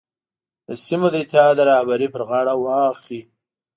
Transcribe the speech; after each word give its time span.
د 0.67 0.69
سیمو 0.85 1.07
د 1.11 1.15
اتحاد 1.23 1.57
رهبري 1.69 2.07
پر 2.13 2.21
غاړه 2.29 2.53
واخلي. 2.63 3.21